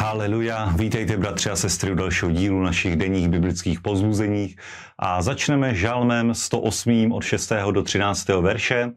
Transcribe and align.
Haleluja, 0.00 0.72
vítejte 0.76 1.16
bratři 1.16 1.50
a 1.50 1.56
sestry 1.56 1.92
u 1.92 1.94
dalšího 1.94 2.30
dílu 2.30 2.62
našich 2.62 2.96
denních 2.96 3.28
biblických 3.28 3.80
pozbuzeních 3.80 4.56
a 4.98 5.22
začneme 5.22 5.74
žalmem 5.74 6.34
108 6.34 7.12
od 7.12 7.24
6. 7.24 7.52
do 7.70 7.82
13. 7.82 8.28
verše. 8.28 8.90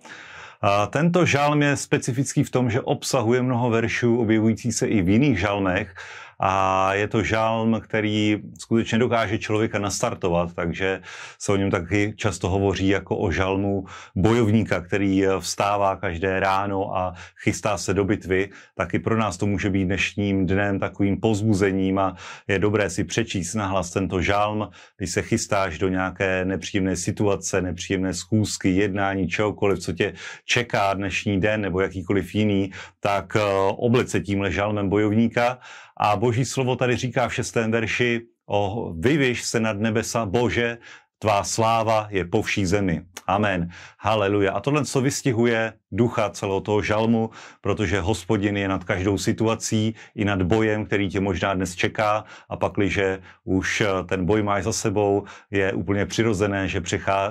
A 0.61 0.85
tento 0.85 1.25
žalm 1.25 1.61
je 1.61 1.77
specifický 1.77 2.43
v 2.43 2.49
tom, 2.49 2.69
že 2.69 2.81
obsahuje 2.81 3.41
mnoho 3.41 3.69
veršů 3.69 4.17
objevující 4.17 4.71
se 4.71 4.87
i 4.87 5.01
v 5.01 5.09
jiných 5.09 5.39
žalmech 5.39 5.95
a 6.39 6.93
je 6.93 7.07
to 7.07 7.23
žalm, 7.23 7.81
který 7.81 8.37
skutečně 8.59 8.97
dokáže 8.97 9.37
člověka 9.37 9.79
nastartovat, 9.79 10.53
takže 10.53 11.01
se 11.39 11.51
o 11.51 11.55
něm 11.55 11.71
taky 11.71 12.13
často 12.17 12.49
hovoří 12.49 12.87
jako 12.87 13.17
o 13.17 13.31
žalmu 13.31 13.85
bojovníka, 14.15 14.81
který 14.81 15.23
vstává 15.39 15.95
každé 15.95 16.39
ráno 16.39 16.97
a 16.97 17.13
chystá 17.43 17.77
se 17.77 17.93
do 17.93 18.03
bitvy. 18.03 18.49
Taky 18.75 18.99
pro 18.99 19.17
nás 19.17 19.37
to 19.37 19.45
může 19.45 19.69
být 19.69 19.85
dnešním 19.85 20.45
dnem 20.45 20.79
takovým 20.79 21.19
pozbuzením 21.19 21.99
a 21.99 22.15
je 22.47 22.59
dobré 22.59 22.89
si 22.89 23.03
přečíst 23.03 23.53
nahlas 23.53 23.91
tento 23.91 24.21
žalm, 24.21 24.69
když 24.97 25.11
se 25.11 25.21
chystáš 25.21 25.79
do 25.79 25.89
nějaké 25.89 26.45
nepříjemné 26.45 26.95
situace, 26.95 27.61
nepříjemné 27.61 28.13
schůzky, 28.13 28.69
jednání, 28.69 29.27
čehokoliv, 29.27 29.79
co 29.79 29.93
tě 29.93 30.13
čeká 30.45 30.93
dnešní 30.93 31.39
den 31.39 31.61
nebo 31.61 31.81
jakýkoliv 31.81 32.35
jiný, 32.35 32.71
tak 32.99 33.35
eh, 33.35 33.41
oblec 33.67 34.09
se 34.09 34.19
tímhle 34.19 34.51
žalmem 34.51 34.89
bojovníka 34.89 35.59
a 35.97 36.15
boží 36.15 36.45
slovo 36.45 36.75
tady 36.75 36.95
říká 36.95 37.27
v 37.27 37.33
šestém 37.33 37.71
verši, 37.71 38.21
o 38.45 38.93
vyviš 38.99 39.43
se 39.43 39.59
nad 39.59 39.79
nebesa, 39.79 40.25
Bože, 40.25 40.77
tvá 41.19 41.43
sláva 41.43 42.07
je 42.11 42.25
po 42.25 42.41
vší 42.41 42.65
zemi. 42.65 43.01
Amen. 43.27 43.69
Haleluja. 43.99 44.51
A 44.51 44.59
tohle, 44.59 44.85
co 44.85 45.01
vystihuje 45.01 45.73
ducha 45.91 46.29
celého 46.29 46.61
toho 46.61 46.81
žalmu, 46.81 47.29
protože 47.61 47.99
hospodin 47.99 48.57
je 48.57 48.67
nad 48.67 48.83
každou 48.83 49.17
situací, 49.17 49.95
i 50.15 50.25
nad 50.25 50.41
bojem, 50.41 50.85
který 50.85 51.09
tě 51.09 51.19
možná 51.19 51.53
dnes 51.53 51.75
čeká 51.75 52.23
a 52.49 52.57
pakliže 52.57 53.19
už 53.43 53.83
ten 54.09 54.25
boj 54.25 54.43
máš 54.43 54.63
za 54.63 54.73
sebou, 54.73 55.23
je 55.51 55.73
úplně 55.73 56.05
přirozené, 56.05 56.67
že 56.67 56.81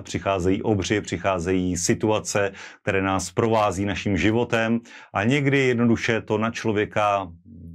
přicházejí 0.02 0.62
obři, 0.62 1.00
přicházejí 1.00 1.77
situace, 1.77 2.52
které 2.83 3.02
nás 3.02 3.30
provází 3.30 3.84
naším 3.84 4.16
životem 4.16 4.80
a 5.12 5.24
někdy 5.24 5.58
jednoduše 5.58 6.20
to 6.20 6.38
na 6.38 6.50
člověka 6.50 7.28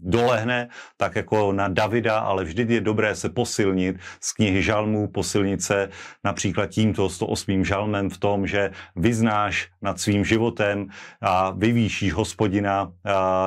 dolehne, 0.07 0.69
tak 0.97 1.15
jako 1.15 1.51
na 1.51 1.67
Davida, 1.67 2.19
ale 2.19 2.43
vždy 2.43 2.73
je 2.73 2.81
dobré 2.81 3.15
se 3.15 3.29
posilnit 3.29 3.99
z 4.21 4.33
knihy 4.33 4.63
žalmů, 4.63 5.07
posilnit 5.07 5.61
se 5.61 5.89
například 6.23 6.65
tímto 6.67 7.09
108. 7.09 7.63
žalmem 7.65 8.09
v 8.09 8.17
tom, 8.17 8.47
že 8.47 8.71
vyznáš 8.95 9.67
nad 9.81 9.99
svým 9.99 10.25
životem 10.25 10.87
a 11.21 11.51
vyvýšíš 11.51 12.13
hospodina 12.13 12.91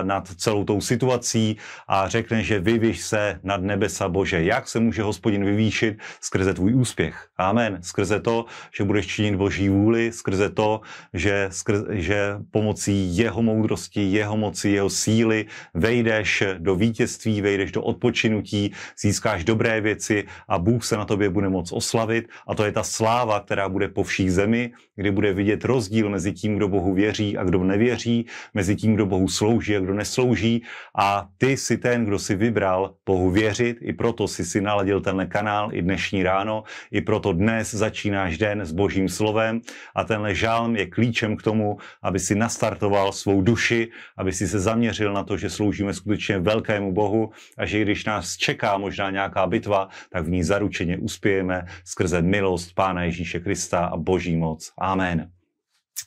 nad 0.03 0.29
celou 0.29 0.65
tou 0.65 0.81
situací 0.81 1.57
a 1.89 2.09
řekneš, 2.09 2.47
že 2.47 2.61
vyvíš 2.61 3.01
se 3.01 3.41
nad 3.43 3.63
nebesa 3.63 4.09
Bože. 4.09 4.43
Jak 4.43 4.69
se 4.69 4.81
může 4.81 5.03
hospodin 5.03 5.45
vyvýšit? 5.45 5.97
Skrze 6.21 6.55
tvůj 6.55 6.75
úspěch. 6.75 7.29
Amen. 7.37 7.79
Skrze 7.83 8.21
to, 8.21 8.45
že 8.77 8.85
budeš 8.85 9.07
činit 9.07 9.37
Boží 9.37 9.69
vůli, 9.69 10.13
skrze 10.13 10.51
to, 10.51 10.81
že, 11.15 11.49
skrze, 11.51 11.85
že 11.91 12.37
pomocí 12.51 13.17
jeho 13.17 13.43
moudrosti, 13.43 14.03
jeho 14.03 14.37
moci, 14.37 14.69
jeho 14.69 14.91
síly 14.91 15.47
vejdeš 15.75 16.43
do 16.59 16.77
vítězství, 16.77 17.41
vejdeš 17.41 17.73
do 17.73 17.83
odpočinutí, 17.83 18.73
získáš 19.01 19.45
dobré 19.45 19.81
věci 19.81 20.25
a 20.49 20.59
Bůh 20.59 20.85
se 20.85 20.97
na 20.97 21.05
tobě 21.05 21.31
bude 21.31 21.49
moc 21.49 21.73
oslavit. 21.73 22.29
A 22.47 22.55
to 22.55 22.65
je 22.65 22.73
ta 22.73 22.83
sláva, 22.83 23.41
která 23.41 23.69
bude 23.69 23.89
po 23.89 24.03
vší 24.03 24.31
zemi, 24.31 24.73
kdy 24.97 25.11
bude 25.11 25.33
vidět 25.33 25.65
rozdíl 25.65 26.09
mezi 26.09 26.33
tím, 26.33 26.57
kdo 26.57 26.69
Bohu 26.69 26.95
věří 26.95 27.37
a 27.37 27.45
kdo 27.45 27.65
nevěří, 27.65 28.27
mezi 28.55 28.77
tím, 28.77 28.95
kdo 28.95 29.07
Bohu 29.07 29.29
slouží 29.29 29.77
a 29.77 29.81
kdo 29.81 29.95
neslouží. 29.95 30.63
A 30.97 31.29
ty 31.39 31.57
si 31.57 31.79
ten, 31.79 32.05
kdo 32.05 32.19
si 32.19 32.35
vybral 32.37 32.95
Bohu 33.07 33.31
věřit, 33.31 33.77
i 33.81 33.93
proto 33.93 34.29
si 34.29 34.45
si 34.45 34.61
naladil 34.61 35.01
tenhle 35.01 35.27
kanál 35.27 35.71
i 35.73 35.83
dnešní 35.83 36.23
ráno, 36.23 36.65
i 36.91 37.01
proto 37.01 37.33
dnes 37.33 37.75
začínáš 37.75 38.39
den 38.39 38.61
s 38.61 38.73
Božím 38.73 39.09
slovem. 39.09 39.61
A 39.95 40.05
tenhle 40.05 40.35
žálm 40.35 40.77
je 40.77 40.87
klíčem 40.87 41.37
k 41.37 41.43
tomu, 41.43 41.79
aby 42.03 42.19
si 42.19 42.35
nastartoval 42.35 43.13
svou 43.13 43.43
duši, 43.43 43.89
aby 44.17 44.33
si 44.33 44.49
se 44.49 44.61
zaměřil 44.61 45.13
na 45.13 45.25
to, 45.25 45.37
že 45.37 45.51
sloužíme 45.51 45.95
skutečně 45.95 46.40
velkému 46.41 46.93
Bohu 46.93 47.31
a 47.59 47.67
že 47.67 47.83
když 47.83 48.05
nás 48.05 48.37
čeká 48.37 48.79
možná 48.79 49.11
nějaká 49.11 49.47
bitva, 49.47 49.89
tak 50.11 50.25
v 50.25 50.31
ní 50.31 50.45
zaručeně 50.45 50.99
uspějeme 50.99 51.67
skrze 51.85 52.23
milost 52.23 52.75
Pána 52.75 53.03
Ježíše 53.03 53.41
Krista 53.41 53.87
a 53.87 53.97
Boží 53.97 54.37
moc. 54.37 54.73
Amen. 54.79 55.31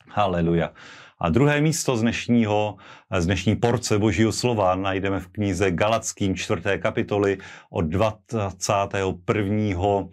Haleluja. 0.10 0.72
A 1.20 1.30
druhé 1.30 1.62
místo 1.62 1.98
z 1.98 2.02
dnešního, 2.02 2.78
z 3.18 3.26
dnešní 3.26 3.56
porce 3.56 4.00
Božího 4.00 4.32
slova 4.32 4.76
najdeme 4.76 5.20
v 5.20 5.28
knize 5.28 5.72
Galackým 5.72 6.36
4. 6.36 6.62
kapitoly 6.80 7.38
od 7.70 7.86
21. 7.86 10.10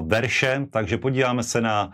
verše. 0.00 0.66
Takže 0.70 0.98
podíváme 0.98 1.42
se 1.42 1.60
na 1.60 1.92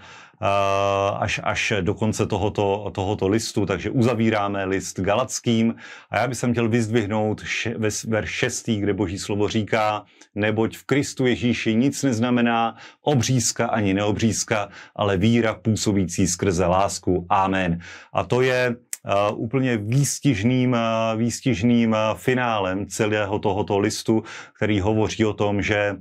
až, 1.19 1.41
až 1.43 1.73
do 1.81 1.95
konce 1.95 2.27
tohoto, 2.27 2.91
tohoto 2.95 3.29
listu, 3.29 3.67
takže 3.67 3.91
uzavíráme 3.91 4.65
list 4.65 5.01
Galackým 5.01 5.75
a 6.11 6.19
já 6.19 6.29
bych 6.29 6.39
chtěl 6.51 6.69
vyzdvihnout 6.69 7.43
še, 7.45 7.75
verš 8.09 8.31
6, 8.31 8.71
kde 8.71 8.93
boží 8.93 9.19
slovo 9.19 9.49
říká, 9.49 10.05
neboť 10.35 10.77
v 10.77 10.85
Kristu 10.85 11.27
Ježíši 11.27 11.75
nic 11.75 12.03
neznamená 12.03 12.77
obřízka 13.03 13.67
ani 13.67 13.95
neobřízka, 13.95 14.69
ale 14.97 15.17
víra 15.17 15.55
působící 15.55 16.27
skrze 16.27 16.67
lásku. 16.67 17.27
Amen. 17.29 17.79
A 18.13 18.25
to 18.25 18.43
je 18.43 18.77
Uh, 19.05 19.37
úplně 19.37 19.77
výstižným, 19.77 20.73
uh, 20.73 21.21
výstižným 21.21 21.93
uh, 21.93 21.99
finálem 22.17 22.87
celého 22.87 23.39
tohoto 23.39 23.79
listu, 23.79 24.25
který 24.57 24.81
hovoří 24.81 25.25
o 25.25 25.33
tom, 25.33 25.63
že 25.63 25.97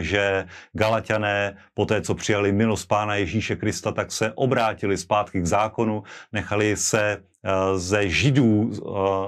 že 0.00 0.44
Galatiané 0.72 1.56
po 1.74 1.86
té, 1.86 2.00
co 2.00 2.14
přijali 2.14 2.52
milost 2.52 2.88
Pána 2.88 3.14
Ježíše 3.14 3.56
Krista, 3.56 3.75
tak 3.92 4.12
se 4.12 4.32
obrátili 4.34 4.96
zpátky 4.96 5.40
k 5.40 5.46
zákonu, 5.46 6.02
nechali 6.32 6.76
se 6.76 7.22
ze 7.74 8.08
židů, 8.08 8.70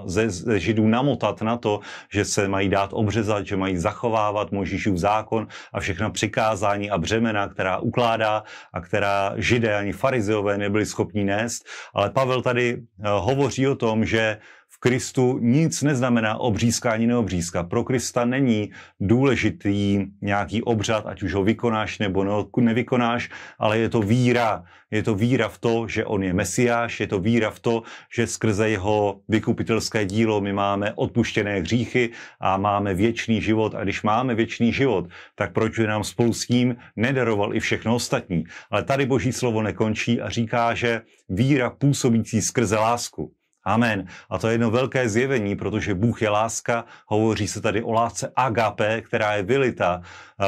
ze, 0.06 0.30
ze 0.30 0.60
židů 0.60 0.88
namotat 0.88 1.42
na 1.42 1.56
to, 1.56 1.80
že 2.12 2.24
se 2.24 2.48
mají 2.48 2.68
dát 2.68 2.90
obřezat, 2.92 3.46
že 3.46 3.56
mají 3.56 3.76
zachovávat 3.76 4.52
Možíšův 4.52 4.98
zákon 4.98 5.46
a 5.72 5.80
všechna 5.80 6.10
přikázání 6.10 6.90
a 6.90 6.98
břemena, 6.98 7.48
která 7.48 7.78
ukládá 7.78 8.42
a 8.72 8.80
která 8.80 9.32
židé 9.36 9.78
ani 9.78 9.92
farizeové 9.92 10.58
nebyli 10.58 10.86
schopni 10.86 11.24
nést. 11.24 11.66
Ale 11.94 12.10
Pavel 12.10 12.42
tady 12.42 12.82
hovoří 13.04 13.68
o 13.68 13.74
tom, 13.74 14.04
že 14.04 14.38
Kristu 14.80 15.38
nic 15.42 15.82
neznamená 15.82 16.40
obřízka 16.40 16.96
neobřízka. 16.96 17.62
Pro 17.62 17.84
Krista 17.84 18.24
není 18.24 18.70
důležitý 19.00 20.06
nějaký 20.22 20.62
obřad, 20.62 21.06
ať 21.06 21.22
už 21.22 21.34
ho 21.34 21.44
vykonáš 21.44 21.98
nebo 21.98 22.46
nevykonáš, 22.60 23.30
ale 23.58 23.78
je 23.78 23.88
to 23.88 24.02
víra. 24.02 24.64
Je 24.90 25.02
to 25.02 25.14
víra 25.14 25.48
v 25.48 25.58
to, 25.58 25.88
že 25.88 26.04
on 26.04 26.22
je 26.22 26.32
mesiáš, 26.32 27.00
je 27.00 27.06
to 27.06 27.18
víra 27.18 27.50
v 27.50 27.60
to, 27.60 27.82
že 28.14 28.26
skrze 28.26 28.70
jeho 28.70 29.20
vykupitelské 29.28 30.04
dílo 30.04 30.40
my 30.40 30.52
máme 30.52 30.92
odpuštěné 30.92 31.60
hříchy 31.60 32.10
a 32.40 32.56
máme 32.56 32.94
věčný 32.94 33.42
život. 33.42 33.74
A 33.74 33.84
když 33.84 34.02
máme 34.02 34.34
věčný 34.34 34.72
život, 34.72 35.08
tak 35.34 35.52
proč 35.52 35.78
by 35.78 35.86
nám 35.86 36.04
spolu 36.04 36.32
s 36.32 36.48
ním 36.48 36.76
nedaroval 36.96 37.54
i 37.54 37.60
všechno 37.60 37.94
ostatní? 37.94 38.44
Ale 38.70 38.82
tady 38.84 39.06
boží 39.06 39.32
slovo 39.32 39.62
nekončí 39.62 40.20
a 40.20 40.30
říká, 40.30 40.74
že 40.74 41.02
víra 41.28 41.70
působící 41.70 42.42
skrze 42.42 42.76
lásku. 42.76 43.32
Amen. 43.64 44.06
A 44.30 44.38
to 44.38 44.48
je 44.48 44.54
jedno 44.54 44.70
velké 44.70 45.08
zjevení, 45.08 45.56
protože 45.56 45.94
Bůh 45.94 46.22
je 46.22 46.28
láska, 46.28 46.84
hovoří 47.06 47.48
se 47.48 47.60
tady 47.60 47.82
o 47.82 47.92
lásce 47.92 48.32
agape, 48.36 49.00
která 49.00 49.34
je 49.34 49.42
vylita 49.42 50.02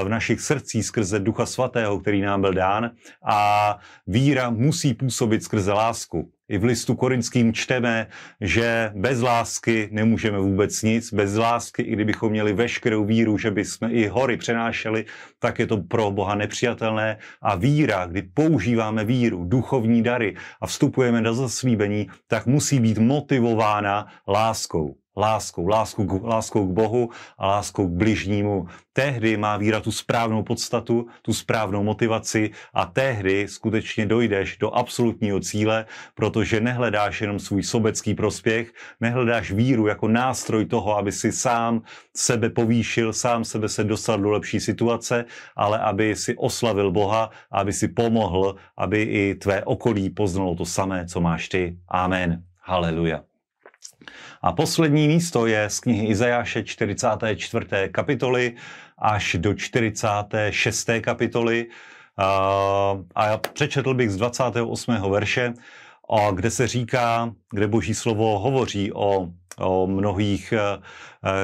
v 0.05 0.09
našich 0.09 0.41
srdcích 0.41 0.87
skrze 0.87 1.19
Ducha 1.19 1.47
Svatého, 1.47 2.01
který 2.01 2.21
nám 2.21 2.41
byl 2.41 2.55
dán 2.55 2.91
a 3.25 3.79
víra 4.07 4.51
musí 4.51 4.95
působit 4.95 5.43
skrze 5.45 5.73
lásku. 5.73 6.31
I 6.51 6.59
v 6.59 6.65
listu 6.65 6.95
korinským 6.95 7.53
čteme, 7.53 8.07
že 8.41 8.91
bez 8.95 9.21
lásky 9.21 9.89
nemůžeme 9.93 10.39
vůbec 10.39 10.83
nic. 10.83 11.13
Bez 11.13 11.35
lásky, 11.35 11.83
i 11.83 11.93
kdybychom 11.93 12.31
měli 12.31 12.53
veškerou 12.53 13.05
víru, 13.05 13.39
že 13.39 13.51
bychom 13.51 13.89
i 13.91 14.07
hory 14.07 14.37
přenášeli, 14.37 15.05
tak 15.39 15.59
je 15.59 15.67
to 15.67 15.77
pro 15.77 16.11
Boha 16.11 16.35
nepřijatelné. 16.35 17.19
A 17.43 17.55
víra, 17.55 18.07
kdy 18.07 18.23
používáme 18.23 19.05
víru, 19.05 19.45
duchovní 19.45 20.03
dary 20.03 20.35
a 20.61 20.67
vstupujeme 20.67 21.23
do 21.23 21.35
zaslíbení, 21.35 22.09
tak 22.27 22.47
musí 22.47 22.81
být 22.81 22.99
motivována 22.99 24.07
láskou 24.29 25.00
láskou, 25.17 25.67
láskou, 25.67 26.07
k, 26.07 26.25
láskou 26.25 26.67
k 26.67 26.71
Bohu 26.71 27.11
a 27.39 27.47
láskou 27.47 27.89
k 27.89 27.91
bližnímu. 27.91 28.67
Tehdy 28.93 29.37
má 29.37 29.57
víra 29.57 29.81
tu 29.81 29.93
správnou 29.93 30.43
podstatu, 30.43 31.07
tu 31.23 31.33
správnou 31.35 31.83
motivaci 31.83 32.51
a 32.75 32.87
tehdy 32.87 33.49
skutečně 33.49 34.07
dojdeš 34.07 34.57
do 34.57 34.77
absolutního 34.77 35.41
cíle, 35.41 35.87
protože 36.15 36.61
nehledáš 36.61 37.21
jenom 37.21 37.39
svůj 37.39 37.63
sobecký 37.63 38.15
prospěch, 38.15 38.73
nehledáš 39.01 39.53
víru 39.53 39.87
jako 39.87 40.09
nástroj 40.09 40.65
toho, 40.67 40.99
aby 40.99 41.13
si 41.13 41.33
sám 41.33 41.83
sebe 42.17 42.51
povýšil, 42.51 43.13
sám 43.13 43.45
sebe 43.45 43.69
se 43.69 43.85
dostal 43.85 44.19
do 44.19 44.31
lepší 44.31 44.61
situace, 44.61 45.25
ale 45.57 45.79
aby 45.79 46.17
si 46.17 46.37
oslavil 46.37 46.91
Boha, 46.91 47.31
aby 47.53 47.73
si 47.73 47.89
pomohl, 47.89 48.57
aby 48.77 49.03
i 49.03 49.35
tvé 49.35 49.65
okolí 49.65 50.11
poznalo 50.11 50.55
to 50.55 50.65
samé, 50.65 51.07
co 51.07 51.21
máš 51.21 51.49
ty. 51.49 51.77
Amen. 51.89 52.43
Haleluja. 52.63 53.30
A 54.43 54.53
poslední 54.53 55.09
místo 55.09 55.47
je 55.47 55.71
z 55.71 55.81
knihy 55.81 56.07
Izajáše 56.07 56.65
44. 56.65 57.67
kapitoly 57.93 58.55
až 58.99 59.37
do 59.39 59.55
46. 59.55 60.91
kapitoly. 61.01 61.67
A 63.15 63.39
přečetl 63.53 63.95
bych 63.95 64.11
z 64.11 64.17
28. 64.17 65.11
verše, 65.11 65.53
kde 66.35 66.51
se 66.51 66.67
říká, 66.67 67.33
kde 67.51 67.67
boží 67.67 67.95
slovo 67.95 68.39
hovoří 68.39 68.93
o, 68.93 69.29
o 69.61 69.87
mnohých, 69.87 70.55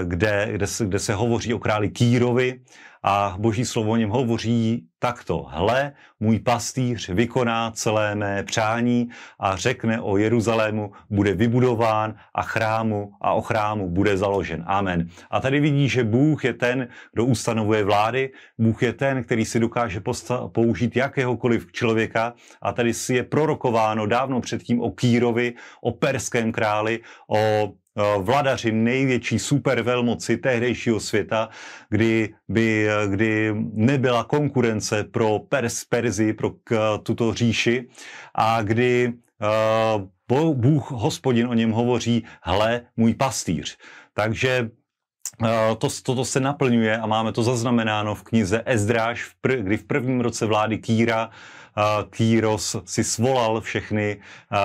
kde, 0.05 0.49
kde, 0.53 0.67
se, 0.67 0.87
kde 0.87 0.99
se 0.99 1.15
hovoří 1.15 1.55
o 1.55 1.59
králi 1.59 1.91
Kýrovi 1.91 2.61
a 3.09 3.37
boží 3.39 3.65
slovo 3.65 3.93
o 3.93 3.97
něm 3.97 4.11
hovoří 4.11 4.87
takto. 4.99 5.47
Hle, 5.51 5.93
můj 6.21 6.39
pastýř 6.39 7.09
vykoná 7.09 7.71
celé 7.71 8.15
mé 8.15 8.43
přání 8.43 9.09
a 9.41 9.57
řekne 9.57 10.01
o 10.01 10.17
Jeruzalému, 10.17 10.93
bude 11.11 11.35
vybudován 11.35 12.15
a 12.35 12.43
chrámu 12.43 13.13
a 13.21 13.33
o 13.33 13.43
chrámu 13.43 13.91
bude 13.91 14.17
založen. 14.17 14.65
Amen. 14.67 15.09
A 15.31 15.41
tady 15.41 15.61
vidí, 15.61 15.89
že 15.89 16.05
Bůh 16.05 16.45
je 16.45 16.55
ten, 16.55 16.89
kdo 17.13 17.25
ustanovuje 17.25 17.85
vlády, 17.85 18.33
Bůh 18.59 18.83
je 18.83 18.93
ten, 18.93 19.25
který 19.25 19.45
si 19.45 19.61
dokáže 19.61 20.03
použít 20.53 20.97
jakéhokoliv 20.97 21.73
člověka 21.73 22.35
a 22.63 22.73
tady 22.73 22.95
si 22.95 23.15
je 23.15 23.23
prorokováno 23.23 24.07
dávno 24.07 24.41
předtím 24.41 24.81
o 24.81 24.91
Kýrovi, 24.91 25.55
o 25.81 25.91
perském 25.93 26.53
králi, 26.53 27.01
o 27.31 27.39
Eh, 27.39 27.86
vladaři 28.19 28.73
největší 28.73 29.39
supervelmoci 29.39 30.37
tehdejšího 30.37 31.01
světa, 31.01 31.49
kdy, 31.89 32.35
by, 32.49 32.89
eh, 32.89 33.09
kdy 33.09 33.55
nebyla 33.73 34.25
konkurence 34.25 35.05
pro 35.05 35.39
Pers, 35.39 35.85
Perzi, 35.85 36.33
pro 36.33 36.51
k, 36.65 36.99
tuto 37.03 37.35
říši 37.35 37.89
a 38.35 38.63
kdy 38.63 39.13
uh, 40.29 40.55
Bůh, 40.55 40.91
hospodin 40.91 41.47
o 41.47 41.55
něm 41.55 41.71
hovoří, 41.71 42.25
hle, 42.43 42.81
můj 42.97 43.15
pastýř. 43.15 43.77
Takže 44.15 44.71
to, 45.79 45.89
toto 46.03 46.25
se 46.25 46.41
naplňuje 46.41 46.99
a 46.99 47.07
máme 47.07 47.33
to 47.33 47.43
zaznamenáno 47.43 48.15
v 48.15 48.23
knize 48.23 48.63
Ezdráž, 48.67 49.31
kdy 49.43 49.77
v 49.77 49.85
prvním 49.85 50.21
roce 50.21 50.47
vlády 50.47 50.79
Kýra 50.79 51.31
Kýros 52.11 52.77
si 52.85 53.05
svolal 53.05 53.61
všechny, 53.61 54.17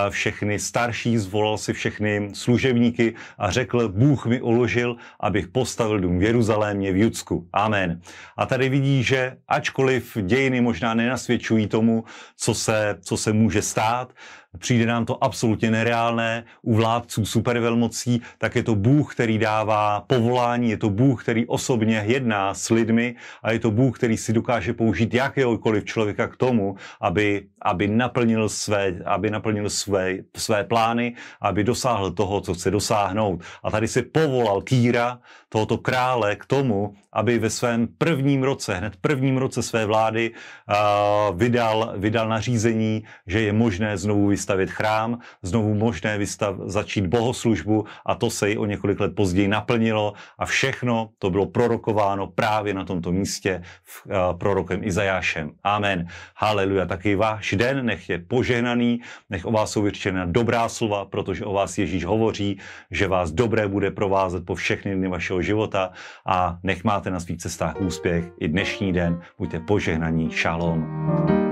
všechny 0.10 0.60
starší, 0.60 1.18
zvolal 1.18 1.58
si 1.58 1.74
všechny 1.74 2.30
služebníky 2.34 3.14
a 3.38 3.52
řekl, 3.52 3.90
Bůh 3.90 4.26
mi 4.26 4.42
uložil, 4.42 4.96
abych 5.20 5.48
postavil 5.48 6.00
dům 6.00 6.20
v 6.20 6.24
Jeruzalémě 6.24 6.92
v 6.92 6.98
Judsku. 6.98 7.48
Amen. 7.54 8.02
A 8.38 8.46
tady 8.46 8.70
vidí, 8.70 9.04
že 9.04 9.38
ačkoliv 9.48 10.18
dějiny 10.22 10.62
možná 10.62 10.94
nenasvědčují 10.94 11.68
tomu, 11.68 12.04
co 12.38 12.54
se, 12.54 12.98
co 13.02 13.18
se 13.18 13.34
může 13.34 13.62
stát, 13.62 14.14
přijde 14.58 14.86
nám 14.86 15.06
to 15.06 15.24
absolutně 15.24 15.72
nereálné 15.72 16.44
u 16.62 16.76
vládců 16.76 17.26
supervelmocí, 17.26 18.22
tak 18.38 18.56
je 18.56 18.64
to 18.64 18.76
Bůh, 18.76 19.16
který 19.16 19.38
dává 19.38 20.02
povolání, 20.02 20.70
je 20.70 20.78
to 20.78 20.90
Bůh, 20.90 21.24
který 21.24 21.48
osobně 21.48 22.04
jedná 22.06 22.54
s 22.54 22.70
lidmi 22.70 23.16
a 23.44 23.52
je 23.52 23.60
to 23.60 23.72
Bůh, 23.72 23.98
který 23.98 24.18
si 24.18 24.34
dokáže 24.34 24.74
použít 24.74 25.14
jakéhokoliv 25.14 25.86
člověka 25.86 26.28
k 26.28 26.38
tomu, 26.38 26.76
aby, 27.02 27.48
aby 27.62 27.88
naplnil, 27.88 28.50
své, 28.50 29.00
aby 29.06 29.30
naplnil 29.30 29.70
své, 29.70 30.18
své 30.38 30.64
plány, 30.64 31.16
aby 31.42 31.64
dosáhl 31.64 32.12
toho, 32.12 32.42
co 32.42 32.54
chce 32.54 32.72
dosáhnout. 32.72 33.44
A 33.64 33.72
tady 33.72 33.88
se 33.88 34.02
povolal 34.02 34.62
Kýra, 34.62 35.20
tohoto 35.50 35.78
krále, 35.78 36.36
k 36.36 36.46
tomu, 36.46 36.94
aby 37.14 37.40
ve 37.40 37.50
svém 37.50 37.88
prvním 37.88 38.44
roce, 38.44 38.76
hned 38.76 38.96
prvním 39.02 39.38
roce 39.38 39.64
své 39.64 39.86
vlády, 39.86 40.32
uh, 40.32 41.38
vydal, 41.38 41.94
vydal 41.98 42.30
nařízení, 42.30 43.04
že 43.28 43.42
je 43.42 43.54
možné 43.54 43.98
znovu 43.98 44.32
vystavit 44.42 44.72
chrám, 44.74 45.22
znovu 45.42 45.78
možné 45.78 46.18
vystav, 46.18 46.56
začít 46.66 47.06
bohoslužbu 47.06 47.86
a 48.06 48.16
to 48.16 48.30
se 48.30 48.52
i 48.52 48.58
o 48.58 48.66
několik 48.66 49.00
let 49.00 49.14
později 49.16 49.48
naplnilo 49.48 50.14
a 50.38 50.46
všechno 50.46 51.10
to 51.20 51.30
bylo 51.30 51.46
prorokováno 51.46 52.28
právě 52.28 52.74
na 52.74 52.86
tomto 52.86 53.12
místě 53.12 53.62
v, 53.84 54.06
uh, 54.06 54.14
prorokem 54.38 54.82
Izajášem. 54.84 55.52
Amen. 55.64 56.08
Haleluja. 56.36 56.86
Taky 56.86 57.16
váš 57.16 57.54
den 57.54 57.86
nech 57.86 58.10
je 58.10 58.18
požehnaný, 58.20 59.02
nech 59.30 59.46
o 59.46 59.52
vás 59.52 59.72
jsou 59.72 59.86
vyřčena 59.86 60.26
dobrá 60.26 60.70
slova, 60.70 61.06
protože 61.06 61.46
o 61.46 61.54
vás 61.54 61.78
Ježíš 61.78 62.06
hovoří, 62.06 62.58
že 62.92 63.08
vás 63.08 63.32
dobré 63.32 63.68
bude 63.68 63.92
provázet 63.94 64.42
po 64.46 64.56
všechny 64.56 64.96
dny 64.96 65.08
vašeho 65.08 65.42
života 65.42 65.94
a 66.26 66.58
nech 66.64 66.84
máte 66.84 67.14
na 67.14 67.20
svých 67.20 67.46
cestách 67.46 67.78
úspěch 67.78 68.26
i 68.40 68.48
dnešní 68.48 68.94
den. 68.94 69.22
Buďte 69.38 69.60
požehnaní. 69.60 70.34
Shalom. 70.34 71.51